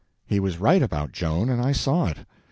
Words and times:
He 0.25 0.39
was 0.39 0.57
right 0.59 0.81
about 0.81 1.11
Joan, 1.11 1.47
and 1.51 1.61
I 1.61 1.73
saw 1.73 2.07
it. 2.07 2.17